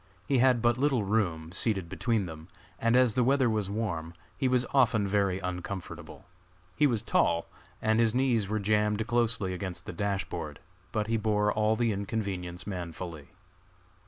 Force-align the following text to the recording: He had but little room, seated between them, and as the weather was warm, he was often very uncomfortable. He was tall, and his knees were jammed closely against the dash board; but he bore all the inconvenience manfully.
He 0.27 0.39
had 0.39 0.63
but 0.63 0.79
little 0.79 1.03
room, 1.03 1.51
seated 1.51 1.87
between 1.87 2.25
them, 2.25 2.47
and 2.79 2.95
as 2.95 3.13
the 3.13 3.23
weather 3.23 3.47
was 3.47 3.69
warm, 3.69 4.15
he 4.35 4.47
was 4.47 4.65
often 4.73 5.07
very 5.07 5.37
uncomfortable. 5.37 6.25
He 6.75 6.87
was 6.87 7.03
tall, 7.03 7.45
and 7.83 7.99
his 7.99 8.15
knees 8.15 8.47
were 8.49 8.57
jammed 8.59 9.05
closely 9.05 9.53
against 9.53 9.85
the 9.85 9.93
dash 9.93 10.25
board; 10.25 10.57
but 10.91 11.05
he 11.05 11.17
bore 11.17 11.53
all 11.53 11.75
the 11.75 11.91
inconvenience 11.91 12.65
manfully. 12.65 13.27